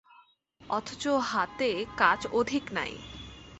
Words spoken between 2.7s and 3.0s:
নাই।